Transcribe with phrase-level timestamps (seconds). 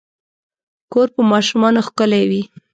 [0.91, 2.41] کور په ماشومانو ښکلے وي